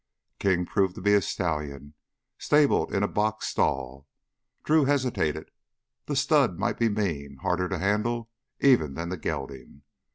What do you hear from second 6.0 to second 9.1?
The stud might be mean, harder to handle even than